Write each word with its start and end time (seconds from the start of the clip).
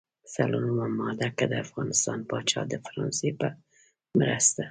څلورمه 0.33 0.87
ماده: 0.97 1.27
که 1.37 1.45
د 1.51 1.53
افغانستان 1.65 2.19
پاچا 2.29 2.61
د 2.71 2.73
فرانسې 2.85 3.29
په 3.39 3.47
مرسته. 4.19 4.59